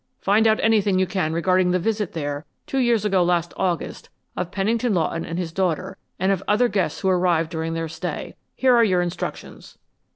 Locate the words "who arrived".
7.01-7.51